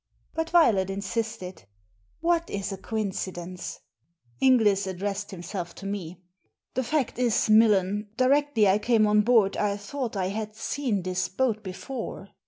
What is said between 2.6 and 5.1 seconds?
a coincidence?" Inglis